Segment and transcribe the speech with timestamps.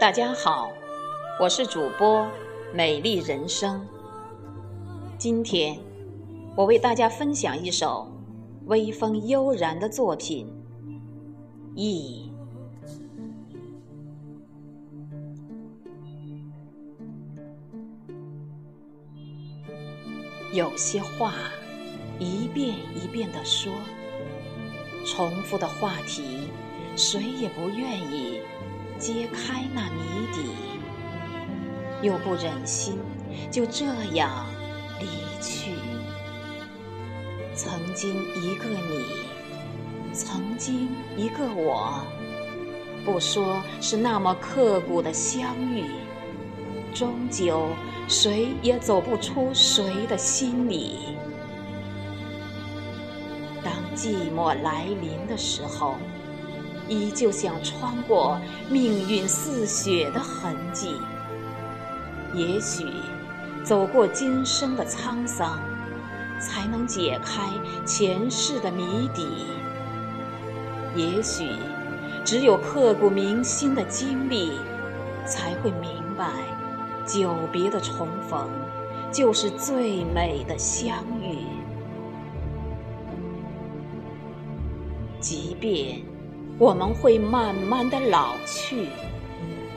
[0.00, 0.70] 大家好，
[1.40, 2.30] 我是主播
[2.72, 3.84] 美丽人生。
[5.18, 5.76] 今天
[6.54, 8.06] 我为大家分享一首
[8.66, 10.46] 微风悠然的作品
[11.74, 12.30] 《忆》。
[20.52, 21.34] 有些话
[22.20, 23.72] 一遍一遍的说，
[25.04, 26.46] 重复的话题，
[26.94, 28.40] 谁也不愿意。
[28.98, 30.50] 揭开那谜底，
[32.02, 32.98] 又不忍心
[33.50, 34.44] 就这样
[34.98, 35.06] 离
[35.40, 35.72] 去。
[37.54, 39.04] 曾经一个你，
[40.12, 42.04] 曾经一个我，
[43.04, 45.84] 不说是那么刻骨的相遇，
[46.92, 47.68] 终究
[48.08, 51.16] 谁也走不出谁的心里。
[53.62, 55.94] 当寂寞来临的时候。
[56.88, 58.40] 依旧想穿过
[58.70, 60.96] 命运似雪的痕迹，
[62.34, 62.86] 也许
[63.62, 65.60] 走过今生的沧桑，
[66.40, 67.50] 才能解开
[67.84, 69.26] 前世的谜底。
[70.96, 71.50] 也许
[72.24, 74.52] 只有刻骨铭心的经历，
[75.26, 76.32] 才会明白，
[77.06, 78.48] 久别的重逢
[79.12, 81.36] 就是最美的相遇。
[85.20, 86.17] 即便。
[86.58, 88.88] 我们会慢慢的老去，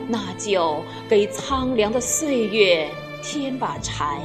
[0.08, 2.90] 那就给苍凉的岁月
[3.22, 4.20] 添把柴，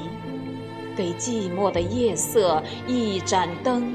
[0.97, 3.93] 给寂寞的夜色一盏灯，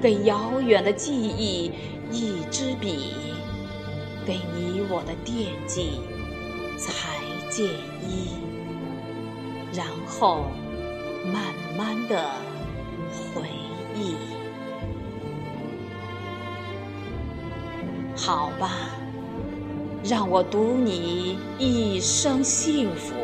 [0.00, 1.70] 给遥远的记忆
[2.10, 3.12] 一支笔，
[4.24, 6.00] 给你我的惦记
[6.78, 7.18] 裁
[7.50, 7.66] 剪
[8.08, 8.30] 衣，
[9.74, 10.46] 然后
[11.30, 12.30] 慢慢的
[13.34, 13.42] 回
[13.94, 14.35] 忆。
[18.26, 18.72] 好吧，
[20.02, 23.14] 让我赌你一生幸福，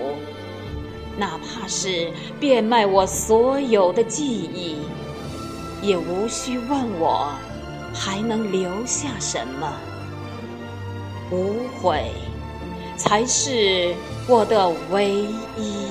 [1.19, 4.77] 哪怕是变卖我所有的记忆，
[5.83, 7.33] 也无需问我
[7.93, 9.73] 还能留下什么。
[11.33, 12.13] 无悔，
[12.97, 13.93] 才是
[14.29, 15.27] 我的唯
[15.59, 15.89] 一。